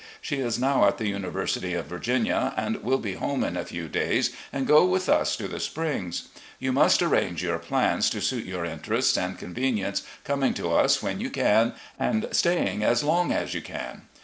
[0.19, 3.87] She is now at the University of Virginia, and will be home in a few
[3.87, 6.29] days and go with us to the Springs.
[6.57, 11.19] You must arrange your plans to stdt your interests and convenience, coming to us when
[11.21, 14.07] you can and staying as long as you can.